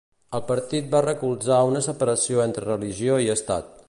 El 0.37 0.41
partit 0.45 0.87
va 0.95 1.01
recolzar 1.05 1.59
una 1.73 1.83
separació 1.89 2.43
entre 2.47 2.67
religió 2.71 3.23
i 3.27 3.31
Estat. 3.39 3.71